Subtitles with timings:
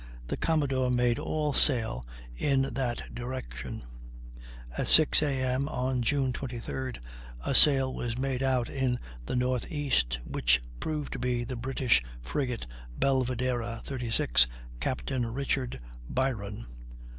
[0.29, 2.03] the Commodore made all sail
[2.35, 3.83] in that direction.
[4.75, 5.69] At 6 A.M.
[5.69, 6.97] on June 23d
[7.45, 9.71] a sail was made out in the N.
[9.71, 9.91] E.,
[10.25, 12.65] which proved to be the British frigate
[12.97, 14.47] Belvidera, 36,
[14.79, 15.11] Capt.
[15.11, 15.79] Richard
[16.09, 16.65] Byron.